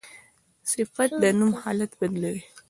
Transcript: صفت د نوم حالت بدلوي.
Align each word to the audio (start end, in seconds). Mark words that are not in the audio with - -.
صفت 0.71 1.09
د 1.21 1.23
نوم 1.39 1.51
حالت 1.61 1.91
بدلوي. 1.99 2.43